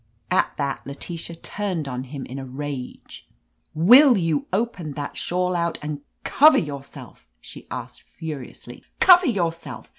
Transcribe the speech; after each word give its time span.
At 0.31 0.57
that 0.57 0.81
Letitia 0.87 1.35
turned 1.35 1.87
on 1.87 2.05
him 2.05 2.25
in 2.25 2.39
a 2.39 2.43
rage. 2.47 3.27
"Will 3.75 4.17
you 4.17 4.47
open 4.51 4.93
that 4.93 5.15
shawl 5.15 5.55
out 5.55 5.77
and 5.83 6.01
cover 6.23 6.57
307 6.57 6.59
THE 6.63 6.69
AMAZING 6.71 7.13
ADVENTURES 7.13 7.23
yourself?" 7.27 7.27
she 7.39 7.67
asked 7.69 8.01
furiously. 8.01 8.83
''Cover 8.99 9.27
your 9.27 9.51
self. 9.53 9.87